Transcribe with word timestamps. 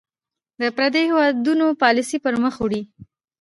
د 0.61 0.63
پرديـو 0.77 1.05
هېـوادونـو 1.09 1.77
پالسـي 1.81 2.17
پـر 2.23 2.33
مــخ 2.43 2.55
وړي. 2.61 2.81